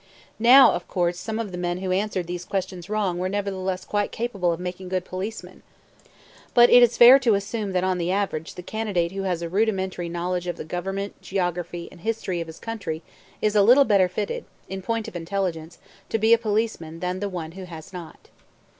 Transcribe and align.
Now 0.39 0.71
of 0.71 0.87
course 0.87 1.19
some 1.19 1.37
of 1.37 1.51
the 1.51 1.59
men 1.59 1.77
who 1.77 1.91
answered 1.91 2.25
these 2.25 2.43
questions 2.43 2.89
wrong 2.89 3.19
were 3.19 3.29
nevertheless 3.29 3.85
quite 3.85 4.11
capable 4.11 4.51
of 4.51 4.59
making 4.59 4.89
good 4.89 5.05
policemen; 5.05 5.61
but 6.55 6.71
it 6.71 6.81
is 6.81 6.97
fair 6.97 7.19
to 7.19 7.35
assume 7.35 7.71
that 7.73 7.83
on 7.83 7.99
the 7.99 8.09
average 8.11 8.55
the 8.55 8.63
candidate 8.63 9.11
who 9.11 9.21
has 9.29 9.43
a 9.43 9.47
rudimentary 9.47 10.09
knowledge 10.09 10.47
of 10.47 10.57
the 10.57 10.65
government, 10.65 11.21
geography, 11.21 11.87
and 11.91 12.01
history 12.01 12.41
of 12.41 12.47
his 12.47 12.57
country 12.57 13.03
is 13.43 13.55
a 13.55 13.61
little 13.61 13.85
better 13.85 14.09
fitted, 14.09 14.45
in 14.67 14.81
point 14.81 15.07
of 15.07 15.15
intelligence, 15.15 15.77
to 16.09 16.17
be 16.17 16.33
a 16.33 16.37
policeman 16.39 16.99
than 16.99 17.19
the 17.19 17.29
one 17.29 17.51
who 17.51 17.65
has 17.65 17.93
not. 17.93 18.29